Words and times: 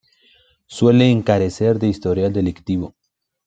Suelen 0.65 1.21
carecer 1.21 1.77
de 1.77 1.85
historial 1.85 2.33
delictivo. 2.33 2.95